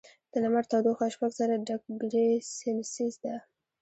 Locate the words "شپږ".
1.13-1.31